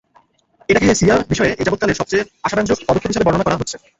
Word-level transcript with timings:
এটাকে 0.69 0.87
সিরিয়া 0.91 1.17
বিষয়ে 1.31 1.51
এযাবৎকালের 1.53 1.99
সবচেয়ে 1.99 2.23
আশাব্যঞ্জক 2.45 2.77
পদক্ষেপ 2.81 3.09
হিসেবে 3.11 3.25
বর্ণনা 3.27 3.45
করা 3.45 3.59
হচ্ছে। 3.59 3.75